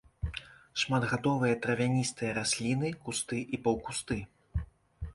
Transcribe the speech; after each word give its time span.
Шматгадовыя 0.83 1.59
травяністыя 1.65 2.31
расліны, 2.39 2.89
кусты 3.05 3.39
і 3.59 3.65
паўкусты. 3.67 4.17